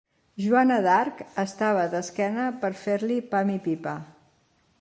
[0.45, 3.99] Joana d'Arc estava d'esquena per fer-li pam-i-pipa.